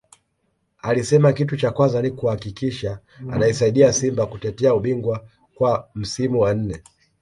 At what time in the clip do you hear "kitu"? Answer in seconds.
1.33-1.57